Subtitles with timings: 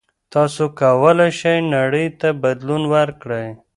[0.33, 3.47] تاسو کولای شئ نړۍ ته بدلون ورکړئ.